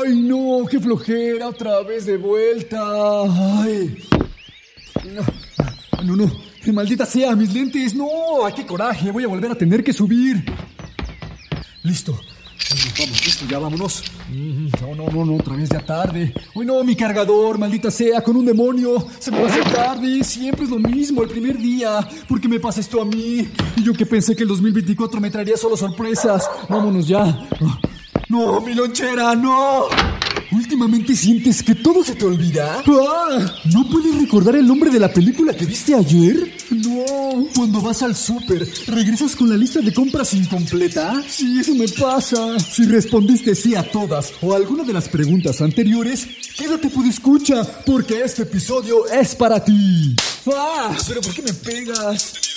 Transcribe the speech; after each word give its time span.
Ay, 0.00 0.14
no, 0.14 0.66
qué 0.70 0.78
flojera, 0.78 1.48
otra 1.48 1.82
vez 1.82 2.06
de 2.06 2.16
vuelta. 2.16 2.78
Ay. 3.22 3.96
No, 5.04 5.22
no, 6.04 6.16
no. 6.16 6.48
Maldita 6.72 7.06
sea, 7.06 7.34
mis 7.34 7.52
lentes. 7.52 7.94
No, 7.94 8.44
ay, 8.44 8.52
qué 8.54 8.66
coraje. 8.66 9.10
Voy 9.10 9.24
a 9.24 9.28
volver 9.28 9.50
a 9.50 9.54
tener 9.54 9.82
que 9.82 9.92
subir. 9.92 10.44
Listo. 11.82 12.20
Vamos, 12.98 13.24
listo, 13.24 13.46
ya 13.48 13.58
vámonos. 13.58 14.04
No, 14.82 14.94
no, 14.94 15.08
no, 15.08 15.24
no, 15.24 15.36
otra 15.36 15.56
vez 15.56 15.70
ya 15.70 15.80
tarde. 15.80 16.34
Uy, 16.54 16.66
no, 16.66 16.84
mi 16.84 16.94
cargador, 16.94 17.56
maldita 17.56 17.90
sea, 17.90 18.20
con 18.22 18.36
un 18.36 18.44
demonio. 18.44 19.06
Se 19.18 19.30
me 19.30 19.40
va 19.40 19.48
a 19.48 19.50
hacer 19.50 19.64
tarde. 19.72 20.22
Siempre 20.22 20.64
es 20.64 20.70
lo 20.70 20.78
mismo, 20.78 21.22
el 21.22 21.28
primer 21.30 21.56
día. 21.56 22.06
¿Por 22.28 22.40
qué 22.40 22.48
me 22.48 22.60
pasa 22.60 22.80
esto 22.80 23.00
a 23.00 23.06
mí? 23.06 23.48
Y 23.76 23.82
yo 23.82 23.94
que 23.94 24.04
pensé 24.04 24.36
que 24.36 24.42
el 24.42 24.48
2024 24.48 25.20
me 25.20 25.30
traería 25.30 25.56
solo 25.56 25.76
sorpresas. 25.76 26.48
Vámonos 26.68 27.08
ya. 27.08 27.48
No, 28.28 28.60
mi 28.60 28.74
lonchera, 28.74 29.34
no. 29.34 29.86
¿Últimamente 30.52 31.16
sientes 31.16 31.62
que 31.62 31.74
todo 31.74 32.04
se 32.04 32.14
te 32.14 32.26
olvida? 32.26 32.82
¡Ah! 32.86 33.54
¿No 33.72 33.88
puedes 33.88 34.18
recordar 34.18 34.56
el 34.56 34.66
nombre 34.66 34.90
de 34.90 35.00
la 35.00 35.12
película 35.12 35.54
que 35.54 35.64
viste 35.64 35.94
ayer? 35.94 36.54
No. 36.70 37.46
Cuando 37.54 37.80
vas 37.80 38.02
al 38.02 38.14
súper, 38.14 38.68
¿regresas 38.86 39.34
con 39.34 39.48
la 39.48 39.56
lista 39.56 39.80
de 39.80 39.94
compras 39.94 40.34
incompleta? 40.34 41.22
Sí, 41.26 41.58
eso 41.58 41.74
me 41.74 41.88
pasa. 41.88 42.58
Si 42.60 42.84
respondiste 42.84 43.54
sí 43.54 43.74
a 43.74 43.82
todas 43.82 44.32
o 44.42 44.52
a 44.52 44.56
alguna 44.56 44.84
de 44.84 44.92
las 44.92 45.08
preguntas 45.08 45.62
anteriores, 45.62 46.26
quédate 46.56 46.90
por 46.90 47.06
escucha, 47.06 47.62
porque 47.86 48.20
este 48.22 48.42
episodio 48.42 49.06
es 49.06 49.34
para 49.34 49.64
ti. 49.64 50.14
¡Ah! 50.54 50.94
¿Pero 51.06 51.22
por 51.22 51.32
qué 51.34 51.42
me 51.42 51.54
pegas? 51.54 52.47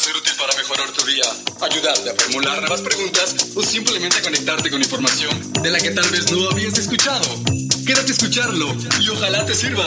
Ser 0.00 0.16
útil 0.16 0.32
para 0.38 0.56
mejorar 0.56 0.90
tu 0.92 1.04
día, 1.04 1.24
ayudarte 1.60 2.10
a 2.10 2.14
formular 2.14 2.58
nuevas 2.60 2.80
preguntas 2.80 3.36
o 3.54 3.62
simplemente 3.62 4.22
conectarte 4.22 4.70
con 4.70 4.80
información 4.80 5.52
de 5.62 5.70
la 5.70 5.78
que 5.78 5.90
tal 5.90 6.08
vez 6.08 6.32
no 6.32 6.50
habías 6.50 6.78
escuchado. 6.78 7.26
Quédate 7.86 8.12
escucharlo 8.12 8.74
y 8.98 9.08
ojalá 9.10 9.44
te 9.44 9.54
sirva. 9.54 9.84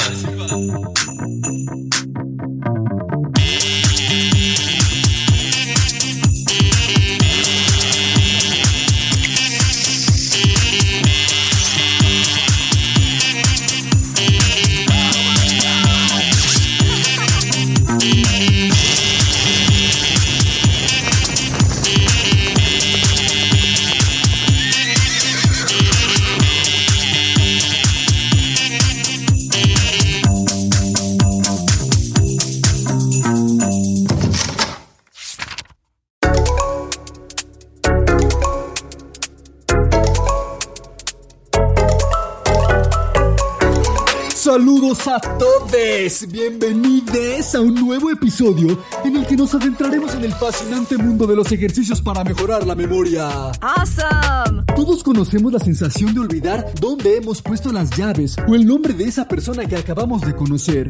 Saludos 44.58 45.08
a 45.08 45.19
todos, 45.19 46.31
bienvenidos 46.31 47.53
a 47.53 47.61
un 47.61 47.75
nuevo 47.75 48.09
episodio 48.09 48.75
en 49.05 49.17
el 49.17 49.27
que 49.27 49.36
nos 49.36 49.53
adentraremos 49.53 50.16
en 50.16 50.23
el 50.23 50.33
fascinante 50.33 50.97
mundo 50.97 51.27
de 51.27 51.36
los 51.36 51.52
ejercicios 51.52 52.02
para 52.02 52.23
mejorar 52.23 52.66
la 52.66 52.73
memoria. 52.73 53.52
Awesome! 53.61 54.63
Todos 54.75 55.03
conocemos 55.03 55.53
la 55.53 55.59
sensación 55.59 56.12
de 56.16 56.22
olvidar 56.22 56.72
dónde 56.81 57.18
hemos 57.18 57.40
puesto 57.44 57.72
las 57.72 57.95
llaves 57.95 58.35
o 58.47 58.56
el 58.56 58.66
nombre 58.66 58.95
de 58.95 59.03
esa 59.03 59.28
persona 59.28 59.63
que 59.68 59.75
acabamos 59.75 60.22
de 60.22 60.35
conocer. 60.35 60.89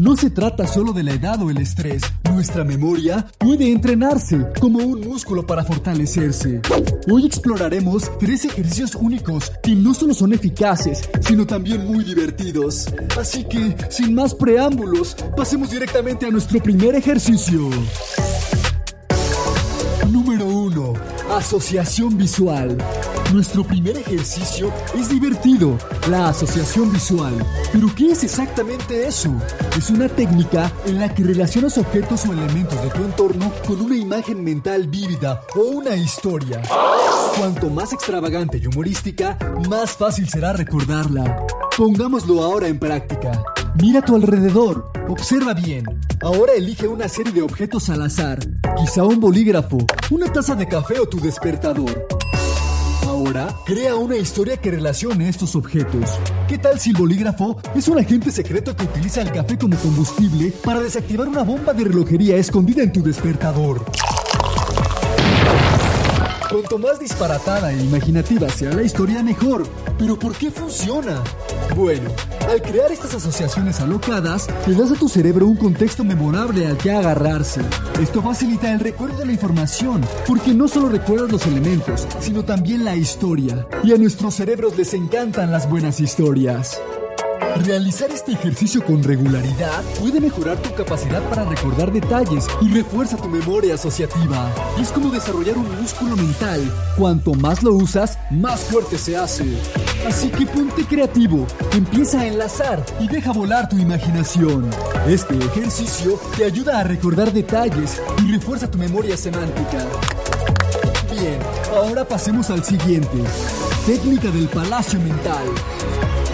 No 0.00 0.16
se 0.16 0.28
trata 0.28 0.66
solo 0.66 0.92
de 0.92 1.04
la 1.04 1.12
edad 1.12 1.40
o 1.40 1.50
el 1.50 1.58
estrés. 1.58 2.02
Nuestra 2.28 2.64
memoria 2.64 3.24
puede 3.38 3.70
entrenarse 3.70 4.44
como 4.60 4.80
un 4.80 5.00
músculo 5.00 5.46
para 5.46 5.62
fortalecerse. 5.62 6.60
Hoy 7.08 7.26
exploraremos 7.26 8.10
tres 8.18 8.44
ejercicios 8.44 8.96
únicos 8.96 9.52
que 9.62 9.76
no 9.76 9.94
solo 9.94 10.12
son 10.12 10.32
eficaces, 10.32 11.08
sino 11.20 11.46
también 11.46 11.86
muy 11.86 12.02
divertidos. 12.02 12.92
Así 13.18 13.44
que, 13.44 13.76
sin 13.88 14.14
más 14.14 14.34
preámbulos, 14.34 15.14
pasemos 15.36 15.70
directamente 15.70 16.26
a 16.26 16.30
nuestro 16.30 16.60
primer 16.60 16.96
ejercicio. 16.96 17.70
Número 20.10 20.46
1. 20.46 20.92
Asociación 21.30 22.18
visual. 22.18 22.76
Nuestro 23.32 23.64
primer 23.64 23.96
ejercicio 23.96 24.72
es 24.94 25.08
divertido, 25.08 25.76
la 26.08 26.28
asociación 26.28 26.92
visual. 26.92 27.34
Pero 27.72 27.88
¿qué 27.96 28.12
es 28.12 28.22
exactamente 28.22 29.06
eso? 29.06 29.34
Es 29.76 29.90
una 29.90 30.08
técnica 30.08 30.70
en 30.86 31.00
la 31.00 31.12
que 31.12 31.24
relacionas 31.24 31.76
objetos 31.78 32.26
o 32.26 32.32
elementos 32.32 32.80
de 32.82 32.90
tu 32.90 33.02
entorno 33.02 33.52
con 33.66 33.80
una 33.80 33.96
imagen 33.96 34.44
mental 34.44 34.86
vívida 34.86 35.40
o 35.56 35.62
una 35.62 35.96
historia. 35.96 36.62
Cuanto 37.36 37.70
más 37.70 37.92
extravagante 37.92 38.58
y 38.58 38.66
humorística, 38.66 39.36
más 39.68 39.92
fácil 39.92 40.28
será 40.28 40.52
recordarla. 40.52 41.44
Pongámoslo 41.76 42.42
ahora 42.42 42.68
en 42.68 42.78
práctica. 42.78 43.32
Mira 43.82 43.98
a 43.98 44.02
tu 44.04 44.14
alrededor, 44.14 44.92
observa 45.08 45.52
bien. 45.52 45.84
Ahora 46.22 46.52
elige 46.52 46.86
una 46.86 47.08
serie 47.08 47.32
de 47.32 47.42
objetos 47.42 47.90
al 47.90 48.02
azar, 48.02 48.38
quizá 48.78 49.02
un 49.02 49.18
bolígrafo, 49.18 49.78
una 50.10 50.32
taza 50.32 50.54
de 50.54 50.68
café 50.68 51.00
o 51.00 51.06
tu 51.06 51.18
despertador. 51.18 52.06
Ahora, 53.24 53.56
crea 53.64 53.96
una 53.96 54.16
historia 54.16 54.58
que 54.58 54.70
relacione 54.70 55.30
estos 55.30 55.56
objetos. 55.56 56.18
¿Qué 56.46 56.58
tal 56.58 56.78
si 56.78 56.90
el 56.90 56.96
bolígrafo 56.96 57.56
es 57.74 57.88
un 57.88 57.98
agente 57.98 58.30
secreto 58.30 58.76
que 58.76 58.84
utiliza 58.84 59.22
el 59.22 59.32
café 59.32 59.56
como 59.56 59.78
combustible 59.78 60.52
para 60.62 60.80
desactivar 60.80 61.28
una 61.28 61.42
bomba 61.42 61.72
de 61.72 61.84
relojería 61.84 62.36
escondida 62.36 62.82
en 62.82 62.92
tu 62.92 63.02
despertador? 63.02 63.82
Cuanto 66.50 66.78
más 66.78 67.00
disparatada 67.00 67.72
e 67.72 67.82
imaginativa 67.82 68.46
sea 68.50 68.72
la 68.72 68.82
historia, 68.82 69.22
mejor. 69.22 69.66
¿Pero 69.98 70.18
por 70.18 70.36
qué 70.36 70.50
funciona? 70.50 71.22
Bueno, 71.74 72.10
al 72.48 72.62
crear 72.62 72.92
estas 72.92 73.14
asociaciones 73.14 73.80
alocadas, 73.80 74.48
le 74.66 74.74
das 74.74 74.92
a 74.92 74.94
tu 74.94 75.08
cerebro 75.08 75.46
un 75.46 75.56
contexto 75.56 76.04
memorable 76.04 76.66
al 76.66 76.76
que 76.76 76.92
agarrarse. 76.92 77.60
Esto 78.00 78.22
facilita 78.22 78.72
el 78.72 78.80
recuerdo 78.80 79.18
de 79.18 79.26
la 79.26 79.32
información, 79.32 80.02
porque 80.26 80.54
no 80.54 80.68
solo 80.68 80.88
recuerdas 80.88 81.30
los 81.30 81.46
elementos, 81.46 82.06
sino 82.20 82.44
también 82.44 82.84
la 82.84 82.96
historia. 82.96 83.66
Y 83.82 83.92
a 83.92 83.96
nuestros 83.98 84.34
cerebros 84.34 84.76
les 84.76 84.94
encantan 84.94 85.50
las 85.50 85.68
buenas 85.68 86.00
historias. 86.00 86.80
Realizar 87.64 88.10
este 88.10 88.32
ejercicio 88.32 88.84
con 88.84 89.02
regularidad 89.02 89.82
puede 90.00 90.20
mejorar 90.20 90.60
tu 90.60 90.74
capacidad 90.74 91.22
para 91.30 91.44
recordar 91.44 91.92
detalles 91.92 92.46
y 92.60 92.68
refuerza 92.68 93.16
tu 93.16 93.28
memoria 93.28 93.74
asociativa. 93.74 94.50
Es 94.80 94.90
como 94.90 95.10
desarrollar 95.10 95.56
un 95.56 95.80
músculo 95.80 96.16
mental. 96.16 96.60
Cuanto 96.98 97.34
más 97.34 97.62
lo 97.62 97.72
usas, 97.72 98.18
más 98.30 98.60
fuerte 98.60 98.98
se 98.98 99.16
hace. 99.16 99.44
Así 100.06 100.28
que 100.28 100.46
ponte 100.46 100.84
creativo, 100.84 101.46
empieza 101.72 102.20
a 102.20 102.26
enlazar 102.26 102.84
y 103.00 103.08
deja 103.08 103.32
volar 103.32 103.68
tu 103.68 103.78
imaginación. 103.78 104.68
Este 105.06 105.36
ejercicio 105.38 106.18
te 106.36 106.44
ayuda 106.44 106.80
a 106.80 106.84
recordar 106.84 107.32
detalles 107.32 108.00
y 108.22 108.32
refuerza 108.32 108.70
tu 108.70 108.78
memoria 108.78 109.16
semántica. 109.16 109.86
Bien, 111.10 111.38
ahora 111.74 112.04
pasemos 112.04 112.50
al 112.50 112.64
siguiente. 112.64 113.18
Técnica 113.86 114.30
del 114.30 114.48
palacio 114.48 114.98
mental. 115.00 115.44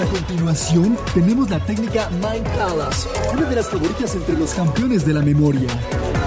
A 0.00 0.06
continuación, 0.06 0.96
tenemos 1.12 1.50
la 1.50 1.60
técnica 1.60 2.08
Mind 2.10 2.48
Palace, 2.56 3.06
una 3.34 3.46
de 3.46 3.56
las 3.56 3.68
favoritas 3.68 4.14
entre 4.14 4.34
los 4.34 4.54
campeones 4.54 5.04
de 5.04 5.12
la 5.12 5.20
memoria. 5.20 5.68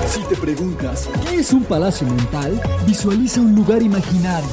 Si 0.07 0.21
te 0.25 0.35
preguntas, 0.35 1.09
¿qué 1.27 1.37
es 1.37 1.51
un 1.53 1.63
palacio 1.63 2.05
mental? 2.05 2.61
Visualiza 2.85 3.41
un 3.41 3.55
lugar 3.55 3.81
imaginario. 3.81 4.47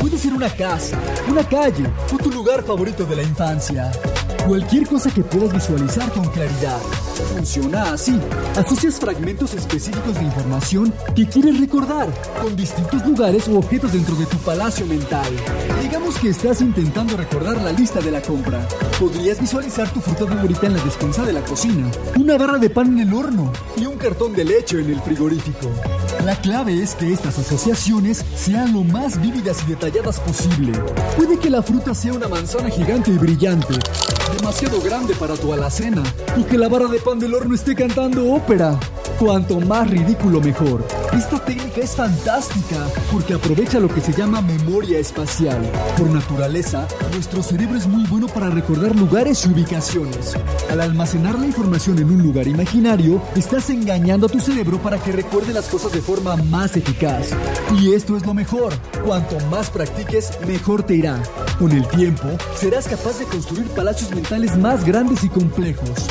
Puede 0.00 0.18
ser 0.18 0.32
una 0.32 0.50
casa, 0.50 0.98
una 1.28 1.48
calle 1.48 1.84
o 2.12 2.18
tu 2.18 2.32
lugar 2.32 2.64
favorito 2.64 3.04
de 3.04 3.14
la 3.14 3.22
infancia. 3.22 3.92
Cualquier 4.44 4.88
cosa 4.88 5.08
que 5.08 5.22
puedas 5.22 5.52
visualizar 5.52 6.10
con 6.10 6.24
claridad. 6.30 6.78
Funciona 7.22 7.92
así. 7.92 8.18
Asocias 8.56 8.98
fragmentos 8.98 9.54
específicos 9.54 10.14
de 10.14 10.24
información 10.24 10.92
que 11.14 11.28
quieres 11.28 11.60
recordar 11.60 12.08
con 12.40 12.56
distintos 12.56 13.06
lugares 13.06 13.48
o 13.48 13.58
objetos 13.58 13.92
dentro 13.92 14.14
de 14.16 14.26
tu 14.26 14.36
palacio 14.38 14.86
mental. 14.86 15.26
Digamos 15.82 16.16
que 16.18 16.30
estás 16.30 16.60
intentando 16.60 17.16
recordar 17.16 17.60
la 17.62 17.72
lista 17.72 18.00
de 18.00 18.10
la 18.10 18.20
compra. 18.20 18.66
Podrías 18.98 19.40
visualizar 19.40 19.88
tu 19.92 20.00
fruta 20.00 20.26
favorita 20.26 20.66
en 20.66 20.76
la 20.76 20.84
despensa 20.84 21.24
de 21.24 21.32
la 21.32 21.42
cocina, 21.42 21.90
una 22.18 22.36
barra 22.36 22.58
de 22.58 22.70
pan 22.70 22.98
en 22.98 23.08
el 23.08 23.14
horno 23.14 23.52
y 23.76 23.86
un 23.86 23.96
cartón 23.96 24.32
de 24.32 24.44
leche 24.44 24.80
en 24.80 24.90
el 24.90 25.00
frigorífico. 25.00 25.70
La 26.24 26.36
clave 26.36 26.82
es 26.82 26.94
que 26.94 27.12
estas 27.12 27.38
asociaciones 27.38 28.24
sean 28.36 28.72
lo 28.72 28.82
más 28.82 29.20
vívidas 29.20 29.58
y 29.64 29.70
detalladas 29.70 30.20
posible. 30.20 30.72
Puede 31.16 31.38
que 31.38 31.50
la 31.50 31.62
fruta 31.62 31.94
sea 31.94 32.14
una 32.14 32.28
manzana 32.28 32.70
gigante 32.70 33.10
y 33.10 33.18
brillante, 33.18 33.74
demasiado 34.38 34.80
grande 34.80 35.14
para 35.14 35.34
tu 35.34 35.52
alacena, 35.52 36.02
o 36.40 36.46
que 36.46 36.56
la 36.56 36.68
barra 36.68 36.88
de 36.88 36.98
pan 37.04 37.18
del 37.18 37.34
horno 37.34 37.54
esté 37.54 37.74
cantando 37.74 38.32
ópera. 38.32 38.80
Cuanto 39.18 39.60
más 39.60 39.88
ridículo 39.88 40.40
mejor. 40.40 40.84
Esta 41.12 41.38
técnica 41.44 41.82
es 41.82 41.94
fantástica 41.94 42.86
porque 43.12 43.34
aprovecha 43.34 43.78
lo 43.78 43.88
que 43.88 44.00
se 44.00 44.12
llama 44.12 44.40
memoria 44.40 44.98
espacial. 44.98 45.62
Por 45.96 46.08
naturaleza, 46.10 46.88
nuestro 47.12 47.42
cerebro 47.42 47.76
es 47.76 47.86
muy 47.86 48.04
bueno 48.06 48.26
para 48.26 48.50
recordar 48.50 48.96
lugares 48.96 49.44
y 49.44 49.50
ubicaciones. 49.50 50.34
Al 50.70 50.80
almacenar 50.80 51.38
la 51.38 51.46
información 51.46 51.98
en 51.98 52.10
un 52.10 52.22
lugar 52.22 52.48
imaginario, 52.48 53.22
estás 53.36 53.70
engañando 53.70 54.26
a 54.26 54.30
tu 54.30 54.40
cerebro 54.40 54.78
para 54.78 54.98
que 54.98 55.12
recuerde 55.12 55.52
las 55.52 55.66
cosas 55.66 55.92
de 55.92 56.00
forma 56.00 56.36
más 56.36 56.76
eficaz. 56.76 57.30
Y 57.78 57.92
esto 57.92 58.16
es 58.16 58.26
lo 58.26 58.34
mejor. 58.34 58.72
Cuanto 59.04 59.38
más 59.50 59.70
practiques, 59.70 60.32
mejor 60.46 60.82
te 60.82 60.96
irá. 60.96 61.22
Con 61.58 61.70
el 61.70 61.86
tiempo, 61.88 62.28
serás 62.56 62.88
capaz 62.88 63.18
de 63.18 63.26
construir 63.26 63.68
palacios 63.68 64.10
mentales 64.10 64.56
más 64.56 64.84
grandes 64.84 65.22
y 65.22 65.28
complejos 65.28 66.08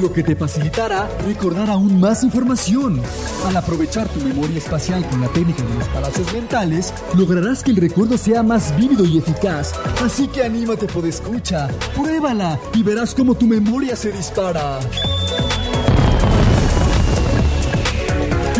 lo 0.00 0.12
que 0.12 0.22
te 0.22 0.36
facilitará 0.36 1.08
recordar 1.26 1.70
aún 1.70 2.00
más 2.00 2.24
información. 2.24 3.00
Al 3.46 3.56
aprovechar 3.56 4.08
tu 4.08 4.20
memoria 4.20 4.58
espacial 4.58 5.06
con 5.08 5.20
la 5.20 5.28
técnica 5.28 5.62
de 5.62 5.74
los 5.74 5.88
palacios 5.88 6.32
mentales, 6.32 6.92
lograrás 7.14 7.62
que 7.62 7.70
el 7.70 7.76
recuerdo 7.76 8.18
sea 8.18 8.42
más 8.42 8.76
vívido 8.76 9.04
y 9.04 9.18
eficaz. 9.18 9.72
Así 10.04 10.28
que 10.28 10.42
anímate 10.42 10.86
por 10.86 11.06
escucha, 11.06 11.68
pruébala 11.94 12.58
y 12.74 12.82
verás 12.82 13.14
cómo 13.14 13.34
tu 13.34 13.46
memoria 13.46 13.96
se 13.96 14.12
dispara. 14.12 14.80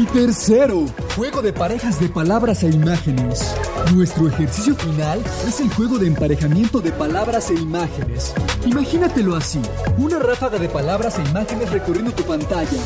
Y 0.00 0.04
tercero, 0.06 0.86
juego 1.14 1.42
de 1.42 1.52
parejas 1.52 2.00
de 2.00 2.08
palabras 2.08 2.64
e 2.64 2.68
imágenes. 2.68 3.54
Nuestro 3.94 4.26
ejercicio 4.26 4.74
final 4.74 5.22
es 5.46 5.60
el 5.60 5.68
juego 5.72 5.98
de 5.98 6.08
emparejamiento 6.08 6.80
de 6.80 6.90
palabras 6.90 7.50
e 7.50 7.54
imágenes. 7.54 8.34
Imagínatelo 8.66 9.36
así, 9.36 9.60
una 9.96 10.18
ráfaga 10.18 10.58
de 10.58 10.68
palabras 10.68 11.18
e 11.18 11.30
imágenes 11.30 11.70
recorriendo 11.70 12.10
tu 12.12 12.24
pantalla. 12.24 12.78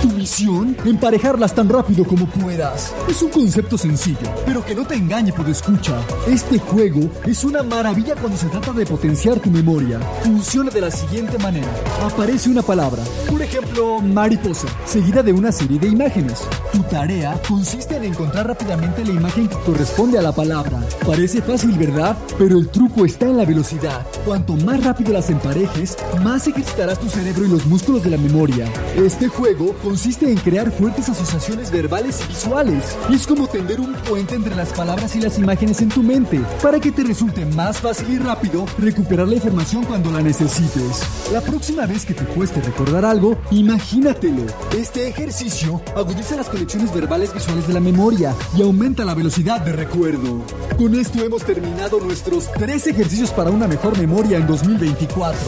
Tu 0.00 0.08
misión, 0.08 0.74
emparejarlas 0.86 1.54
tan 1.54 1.68
rápido 1.68 2.04
como 2.04 2.26
puedas. 2.26 2.94
Es 3.08 3.20
un 3.20 3.30
concepto 3.30 3.76
sencillo, 3.76 4.32
pero 4.46 4.64
que 4.64 4.74
no 4.74 4.86
te 4.86 4.94
engañe 4.94 5.32
por 5.32 5.48
escucha. 5.48 6.00
Este 6.26 6.58
juego 6.58 7.10
es 7.26 7.44
una 7.44 7.62
maravilla 7.62 8.14
cuando 8.14 8.38
se 8.38 8.48
trata 8.48 8.72
de 8.72 8.86
potenciar 8.86 9.38
tu 9.40 9.50
memoria. 9.50 10.00
Funciona 10.22 10.70
de 10.70 10.80
la 10.80 10.90
siguiente 10.90 11.36
manera. 11.38 11.68
Aparece 12.02 12.48
una 12.48 12.62
palabra, 12.62 13.02
por 13.28 13.42
ejemplo, 13.42 14.00
mariposa, 14.00 14.68
seguida 14.86 15.22
de 15.22 15.32
una 15.32 15.52
serie 15.52 15.78
de 15.78 15.88
imágenes. 15.88 16.42
Tu 16.72 16.82
tarea 16.84 17.33
consiste 17.48 17.96
en 17.96 18.04
encontrar 18.04 18.46
rápidamente 18.46 19.04
la 19.04 19.12
imagen 19.12 19.48
que 19.48 19.58
corresponde 19.58 20.18
a 20.18 20.22
la 20.22 20.32
palabra. 20.32 20.80
Parece 21.06 21.42
fácil, 21.42 21.72
¿verdad? 21.78 22.16
Pero 22.38 22.58
el 22.58 22.68
truco 22.68 23.04
está 23.04 23.26
en 23.26 23.36
la 23.36 23.44
velocidad. 23.44 24.06
Cuanto 24.24 24.54
más 24.54 24.82
rápido 24.82 25.12
las 25.12 25.30
emparejes, 25.30 25.96
más 26.22 26.46
ejercitarás 26.46 26.98
tu 26.98 27.08
cerebro 27.08 27.44
y 27.44 27.48
los 27.48 27.66
músculos 27.66 28.02
de 28.02 28.10
la 28.10 28.16
memoria. 28.16 28.66
Este 28.96 29.28
juego 29.28 29.74
consiste 29.82 30.30
en 30.30 30.36
crear 30.36 30.70
fuertes 30.70 31.08
asociaciones 31.08 31.70
verbales 31.70 32.20
y 32.24 32.28
visuales. 32.28 32.96
Es 33.12 33.26
como 33.26 33.46
tender 33.46 33.80
un 33.80 33.92
puente 33.94 34.34
entre 34.34 34.54
las 34.54 34.70
palabras 34.72 35.14
y 35.16 35.20
las 35.20 35.38
imágenes 35.38 35.80
en 35.82 35.88
tu 35.88 36.02
mente, 36.02 36.40
para 36.62 36.80
que 36.80 36.92
te 36.92 37.02
resulte 37.02 37.44
más 37.46 37.78
fácil 37.78 38.10
y 38.12 38.18
rápido 38.18 38.66
recuperar 38.78 39.28
la 39.28 39.36
información 39.36 39.84
cuando 39.84 40.10
la 40.10 40.22
necesites. 40.22 41.02
La 41.32 41.40
próxima 41.40 41.86
vez 41.86 42.04
que 42.04 42.14
te 42.14 42.24
cueste 42.24 42.60
recordar 42.60 43.04
algo, 43.04 43.38
imagínatelo. 43.50 44.42
Este 44.76 45.08
ejercicio 45.08 45.80
agudiza 45.96 46.36
las 46.36 46.48
conexiones 46.48 46.92
verbales 46.94 47.23
visuales 47.32 47.66
de 47.66 47.74
la 47.74 47.80
memoria 47.80 48.34
y 48.56 48.62
aumenta 48.62 49.04
la 49.04 49.14
velocidad 49.14 49.60
de 49.60 49.72
recuerdo. 49.72 50.42
Con 50.76 50.94
esto 50.94 51.22
hemos 51.22 51.44
terminado 51.44 52.00
nuestros 52.00 52.50
tres 52.52 52.86
ejercicios 52.86 53.30
para 53.30 53.50
una 53.50 53.68
mejor 53.68 53.96
memoria 53.96 54.38
en 54.38 54.46
2024. 54.46 55.38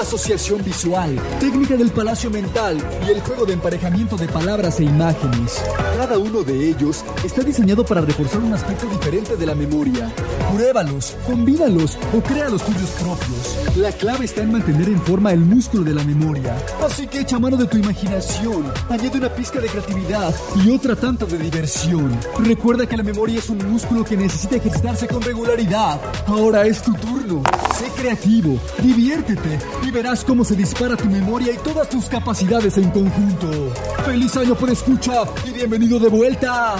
Asociación 0.00 0.64
visual, 0.64 1.18
técnica 1.38 1.76
del 1.76 1.90
palacio 1.90 2.30
mental 2.30 2.76
y 3.06 3.12
el 3.12 3.20
juego 3.20 3.46
de 3.46 3.52
emparejamiento 3.52 4.16
de 4.16 4.26
palabras 4.26 4.80
e 4.80 4.84
imágenes. 4.84 5.62
Cada 5.96 6.18
uno 6.18 6.42
de 6.42 6.68
ellos 6.70 7.04
está 7.24 7.42
diseñado 7.42 7.84
para 7.86 8.00
reforzar 8.00 8.40
un 8.40 8.52
aspecto 8.52 8.86
diferente 8.86 9.36
de 9.36 9.46
la 9.46 9.54
memoria. 9.54 10.12
Pruébalos, 10.52 11.16
combínalos 11.26 11.96
o 12.12 12.20
crea 12.20 12.48
los 12.48 12.64
tuyos 12.64 12.90
propios. 13.00 13.76
La 13.76 13.92
clave 13.92 14.24
está 14.24 14.42
en 14.42 14.52
mantener 14.52 14.88
en 14.88 15.00
forma 15.02 15.32
el 15.32 15.40
músculo 15.40 15.84
de 15.84 15.94
la 15.94 16.02
memoria. 16.02 16.56
Así 16.84 17.06
que 17.06 17.20
echa 17.20 17.38
mano 17.38 17.56
de 17.56 17.66
tu 17.66 17.76
imaginación, 17.76 18.64
añade 18.90 19.18
una 19.18 19.28
pizca 19.28 19.60
de 19.60 19.68
creatividad 19.68 20.34
y 20.64 20.70
otra 20.70 20.96
de 21.14 21.38
diversión. 21.38 22.18
Recuerda 22.40 22.86
que 22.86 22.96
la 22.96 23.04
memoria 23.04 23.38
es 23.38 23.48
un 23.48 23.58
músculo 23.70 24.04
que 24.04 24.16
necesita 24.16 24.56
ejercitarse 24.56 25.06
con 25.06 25.22
regularidad. 25.22 26.00
Ahora 26.26 26.66
es 26.66 26.82
tu 26.82 26.92
turno. 26.94 27.40
Sé 27.78 27.86
creativo, 27.96 28.58
diviértete 28.82 29.60
y 29.86 29.92
verás 29.92 30.24
cómo 30.24 30.44
se 30.44 30.56
dispara 30.56 30.96
tu 30.96 31.06
memoria 31.06 31.52
y 31.52 31.58
todas 31.58 31.88
tus 31.88 32.06
capacidades 32.06 32.76
en 32.78 32.90
conjunto. 32.90 33.72
¡Feliz 34.04 34.36
año 34.36 34.56
por 34.56 34.70
escucha 34.70 35.22
y 35.46 35.52
bienvenido 35.52 36.00
de 36.00 36.08
vuelta! 36.08 36.76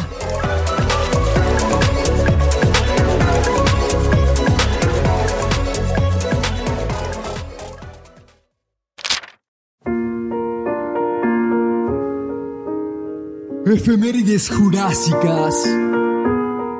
Efemérides 13.74 14.50
Jurásicas 14.50 15.68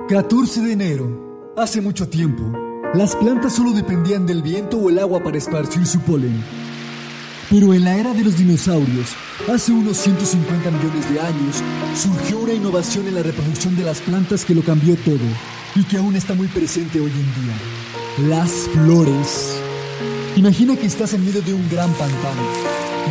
14 0.09 0.61
de 0.61 0.73
enero. 0.73 1.53
Hace 1.57 1.81
mucho 1.81 2.09
tiempo, 2.09 2.45
las 2.95 3.17
plantas 3.17 3.57
solo 3.57 3.73
dependían 3.73 4.27
del 4.27 4.43
viento 4.43 4.79
o 4.79 4.91
el 4.91 5.01
agua 5.01 5.21
para 5.21 5.37
esparcir 5.37 5.85
su 5.87 5.99
polen. 6.03 6.41
Pero 7.51 7.75
en 7.75 7.83
la 7.83 7.97
era 7.97 8.15
de 8.15 8.23
los 8.23 8.39
dinosaurios, 8.39 9.09
hace 9.53 9.73
unos 9.73 9.97
150 9.97 10.71
millones 10.71 11.13
de 11.13 11.19
años, 11.19 11.57
surgió 11.97 12.39
una 12.39 12.53
innovación 12.55 13.09
en 13.09 13.17
la 13.17 13.25
reproducción 13.25 13.75
de 13.75 13.83
las 13.83 14.01
plantas 14.01 14.45
que 14.45 14.55
lo 14.55 14.63
cambió 14.63 14.95
todo 14.95 15.27
y 15.75 15.83
que 15.83 15.97
aún 15.97 16.15
está 16.15 16.35
muy 16.35 16.47
presente 16.47 17.01
hoy 17.01 17.11
en 17.11 18.29
día. 18.29 18.29
Las 18.29 18.53
flores. 18.73 19.61
Imagina 20.37 20.77
que 20.77 20.87
estás 20.87 21.13
en 21.13 21.25
medio 21.25 21.43
de 21.43 21.55
un 21.55 21.69
gran 21.69 21.93
pantano. 21.95 22.43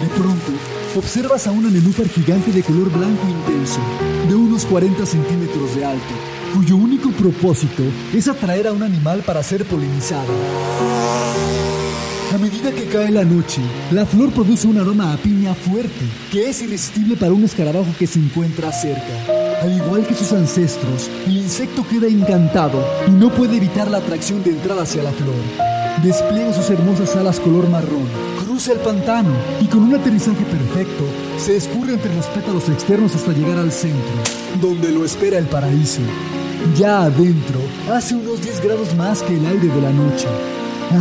De 0.01 0.07
pronto, 0.17 0.53
observas 0.95 1.47
a 1.47 1.51
una 1.51 1.69
nenúfar 1.69 2.07
gigante 2.07 2.51
de 2.51 2.61
color 2.61 2.91
blanco 2.91 3.27
intenso, 3.27 3.79
de 4.27 4.35
unos 4.35 4.65
40 4.65 5.05
centímetros 5.05 5.75
de 5.75 5.85
alto, 5.85 6.13
cuyo 6.53 6.75
único 6.75 7.09
propósito 7.11 7.83
es 8.13 8.27
atraer 8.27 8.67
a 8.67 8.73
un 8.73 8.83
animal 8.83 9.23
para 9.25 9.41
ser 9.41 9.65
polinizado. 9.65 10.31
A 12.33 12.37
medida 12.37 12.71
que 12.71 12.85
cae 12.85 13.11
la 13.11 13.23
noche, 13.23 13.61
la 13.91 14.05
flor 14.05 14.31
produce 14.31 14.67
un 14.67 14.77
aroma 14.77 15.13
a 15.13 15.17
piña 15.17 15.53
fuerte, 15.53 16.05
que 16.31 16.49
es 16.49 16.61
irresistible 16.61 17.15
para 17.15 17.33
un 17.33 17.43
escarabajo 17.43 17.93
que 17.97 18.07
se 18.07 18.19
encuentra 18.19 18.71
cerca. 18.71 19.61
Al 19.61 19.71
igual 19.71 20.05
que 20.05 20.15
sus 20.15 20.33
ancestros, 20.33 21.09
el 21.27 21.37
insecto 21.37 21.85
queda 21.87 22.07
encantado 22.07 22.83
y 23.07 23.11
no 23.11 23.31
puede 23.31 23.57
evitar 23.57 23.89
la 23.89 23.99
atracción 23.99 24.43
de 24.43 24.51
entrar 24.51 24.79
hacia 24.79 25.03
la 25.03 25.11
flor. 25.11 25.35
Despliega 26.03 26.53
sus 26.53 26.69
hermosas 26.69 27.15
alas 27.15 27.39
color 27.39 27.69
marrón, 27.69 28.32
cruza 28.53 28.73
el 28.73 28.79
pantano 28.81 29.31
y 29.61 29.65
con 29.65 29.81
un 29.81 29.95
aterrizaje 29.95 30.45
perfecto 30.45 31.05
se 31.39 31.57
escurre 31.57 31.93
entre 31.93 32.13
los 32.13 32.27
pétalos 32.27 32.69
externos 32.69 33.15
hasta 33.15 33.33
llegar 33.33 33.57
al 33.57 33.71
centro, 33.71 34.13
donde 34.61 34.91
lo 34.91 35.03
espera 35.03 35.39
el 35.39 35.47
paraíso. 35.47 36.01
Ya 36.77 37.01
adentro, 37.01 37.59
hace 37.91 38.13
unos 38.13 38.43
10 38.43 38.63
grados 38.63 38.95
más 38.95 39.23
que 39.23 39.37
el 39.37 39.45
aire 39.47 39.69
de 39.69 39.81
la 39.81 39.89
noche. 39.89 40.27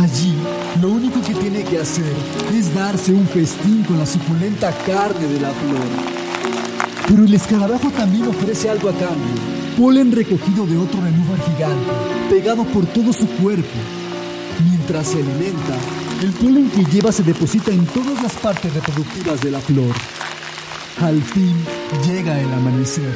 Allí, 0.01 0.33
lo 0.81 0.89
único 0.89 1.21
que 1.21 1.35
tiene 1.35 1.63
que 1.63 1.77
hacer 1.77 2.11
es 2.55 2.73
darse 2.73 3.13
un 3.13 3.27
festín 3.27 3.83
con 3.83 3.99
la 3.99 4.07
suculenta 4.07 4.71
carne 4.87 5.27
de 5.27 5.39
la 5.39 5.51
flor. 5.51 7.05
Pero 7.07 7.23
el 7.23 7.35
escarabajo 7.35 7.91
también 7.91 8.29
ofrece 8.29 8.67
algo 8.67 8.89
a 8.89 8.93
cambio. 8.93 9.35
Polen 9.77 10.11
recogido 10.11 10.65
de 10.65 10.75
otro 10.75 10.99
nenúfar 11.03 11.37
gigante, 11.51 11.91
pegado 12.31 12.63
por 12.63 12.87
todo 12.87 13.13
su 13.13 13.27
cuerpo. 13.27 13.77
Mientras 14.65 15.05
se 15.05 15.17
alimenta, 15.19 15.77
el 16.23 16.31
polen 16.31 16.69
que 16.69 16.85
lleva 16.85 17.11
se 17.11 17.21
deposita 17.21 17.71
en 17.71 17.85
todas 17.87 18.23
las 18.23 18.31
partes 18.33 18.73
reproductivas 18.73 19.41
de 19.41 19.51
la 19.51 19.59
flor. 19.59 19.93
Al 21.01 21.21
fin 21.21 21.53
llega 22.07 22.39
el 22.39 22.51
amanecer 22.53 23.13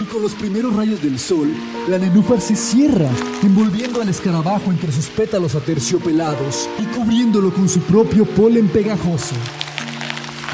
y 0.00 0.04
con 0.04 0.22
los 0.22 0.34
primeros 0.34 0.74
rayos 0.74 1.00
del 1.00 1.20
sol, 1.20 1.52
la 1.88 1.98
nenúfar 1.98 2.40
se 2.40 2.56
cierra, 2.56 3.08
envolviendo 3.44 4.02
al 4.02 4.08
escarabajo 4.08 4.72
entre 4.72 4.90
sus 4.90 5.06
pétalos 5.06 5.54
aterciopelados 5.54 6.68
y 6.80 6.84
cubriéndolo 6.86 7.54
con 7.54 7.68
su 7.68 7.80
propio 7.80 8.24
polen 8.24 8.68
pegajoso. 8.68 9.36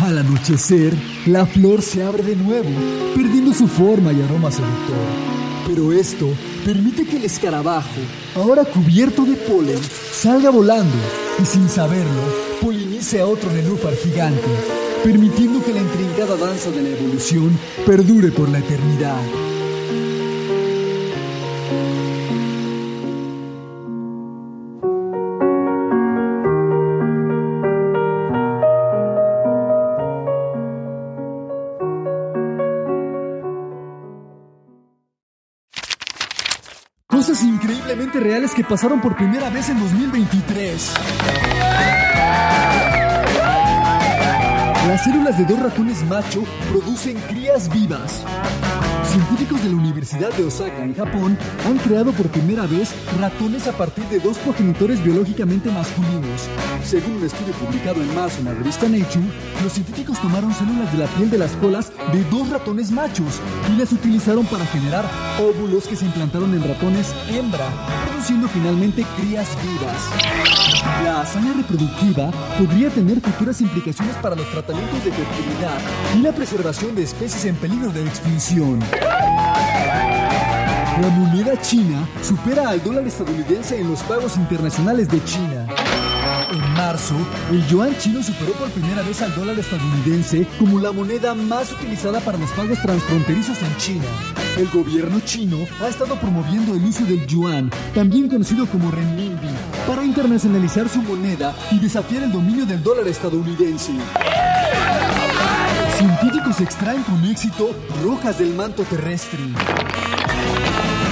Al 0.00 0.18
anochecer, 0.18 0.94
la 1.24 1.46
flor 1.46 1.80
se 1.80 2.02
abre 2.02 2.22
de 2.22 2.36
nuevo, 2.36 2.70
perdiendo 3.14 3.54
su 3.54 3.66
forma 3.66 4.12
y 4.12 4.20
aroma 4.20 4.50
seductor. 4.50 4.96
Pero 5.66 5.92
esto 5.92 6.28
permite 6.66 7.06
que 7.06 7.16
el 7.16 7.24
escarabajo, 7.24 8.00
ahora 8.34 8.64
cubierto 8.64 9.24
de 9.24 9.36
polen, 9.36 9.80
salga 10.12 10.50
volando 10.50 11.23
y 11.42 11.44
sin 11.44 11.68
saberlo, 11.68 12.22
polinice 12.60 13.20
a 13.20 13.26
otro 13.26 13.50
nenúfar 13.50 13.94
gigante 13.96 14.48
permitiendo 15.04 15.62
que 15.62 15.74
la 15.74 15.80
intrincada 15.80 16.34
danza 16.34 16.70
de 16.70 16.80
la 16.80 16.88
evolución 16.88 17.58
perdure 17.84 18.32
por 18.32 18.48
la 18.48 18.60
eternidad. 18.60 19.20
Reales 37.94 38.52
que 38.54 38.64
pasaron 38.64 39.00
por 39.00 39.16
primera 39.16 39.50
vez 39.50 39.68
en 39.68 39.78
2023. 39.78 40.94
Las 44.88 45.04
células 45.04 45.38
de 45.38 45.44
dos 45.44 45.60
ratones 45.60 46.02
macho 46.04 46.42
producen 46.70 47.16
crías 47.28 47.68
vivas. 47.72 48.24
Científicos 49.14 49.62
de 49.62 49.68
la 49.68 49.76
Universidad 49.76 50.32
de 50.32 50.42
Osaka, 50.42 50.82
en 50.82 50.92
Japón, 50.92 51.38
han 51.64 51.78
creado 51.78 52.10
por 52.10 52.26
primera 52.30 52.66
vez 52.66 52.92
ratones 53.20 53.68
a 53.68 53.72
partir 53.72 54.02
de 54.06 54.18
dos 54.18 54.38
progenitores 54.38 55.04
biológicamente 55.04 55.70
masculinos. 55.70 56.48
Según 56.82 57.18
un 57.18 57.24
estudio 57.24 57.54
publicado 57.54 58.02
en 58.02 58.12
marzo 58.12 58.40
en 58.40 58.46
la 58.46 58.54
revista 58.54 58.88
Nature, 58.88 59.24
los 59.62 59.72
científicos 59.72 60.20
tomaron 60.20 60.52
células 60.52 60.90
de 60.90 60.98
la 60.98 61.06
piel 61.06 61.30
de 61.30 61.38
las 61.38 61.52
colas 61.52 61.92
de 62.12 62.24
dos 62.24 62.50
ratones 62.50 62.90
machos 62.90 63.40
y 63.72 63.78
las 63.78 63.92
utilizaron 63.92 64.46
para 64.46 64.66
generar 64.66 65.04
óvulos 65.40 65.86
que 65.86 65.94
se 65.94 66.06
implantaron 66.06 66.52
en 66.52 66.64
ratones 66.64 67.14
hembra, 67.30 67.68
produciendo 68.08 68.48
finalmente 68.48 69.06
crías 69.16 69.46
vivas. 69.62 70.74
La 71.04 71.20
hazaña 71.20 71.52
reproductiva 71.52 72.32
podría 72.58 72.90
tener 72.90 73.20
futuras 73.20 73.60
implicaciones 73.60 74.16
para 74.16 74.34
los 74.34 74.50
tratamientos 74.50 75.04
de 75.04 75.12
fertilidad 75.12 75.78
y 76.16 76.18
la 76.20 76.32
preservación 76.32 76.96
de 76.96 77.04
especies 77.04 77.44
en 77.44 77.54
peligro 77.54 77.92
de 77.92 78.02
extinción. 78.02 78.80
La 81.00 81.08
moneda 81.10 81.60
china 81.60 82.08
supera 82.22 82.70
al 82.70 82.82
dólar 82.82 83.06
estadounidense 83.06 83.80
en 83.80 83.90
los 83.90 84.02
pagos 84.04 84.36
internacionales 84.36 85.08
de 85.08 85.22
China. 85.24 85.66
En 86.52 86.72
marzo, 86.74 87.14
el 87.50 87.66
yuan 87.66 87.96
chino 87.98 88.22
superó 88.22 88.52
por 88.52 88.70
primera 88.70 89.02
vez 89.02 89.20
al 89.20 89.34
dólar 89.34 89.58
estadounidense 89.58 90.46
como 90.58 90.78
la 90.78 90.92
moneda 90.92 91.34
más 91.34 91.72
utilizada 91.72 92.20
para 92.20 92.38
los 92.38 92.50
pagos 92.50 92.80
transfronterizos 92.80 93.60
en 93.60 93.76
China. 93.76 94.04
El 94.56 94.68
gobierno 94.68 95.20
chino 95.24 95.58
ha 95.82 95.88
estado 95.88 96.14
promoviendo 96.14 96.74
el 96.74 96.84
uso 96.84 97.04
del 97.04 97.26
yuan, 97.26 97.70
también 97.92 98.28
conocido 98.28 98.66
como 98.66 98.90
renminbi, 98.92 99.48
para 99.88 100.04
internacionalizar 100.04 100.88
su 100.88 101.02
moneda 101.02 101.54
y 101.72 101.80
desafiar 101.80 102.22
el 102.22 102.32
dominio 102.32 102.66
del 102.66 102.82
dólar 102.82 103.08
estadounidense. 103.08 103.92
Extraen 106.60 107.02
con 107.02 107.24
éxito 107.24 107.74
rocas 108.02 108.38
del 108.38 108.54
manto 108.54 108.84
terrestre. 108.84 109.40